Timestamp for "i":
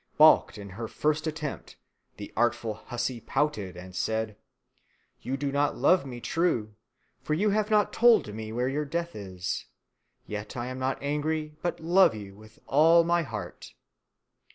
10.57-10.65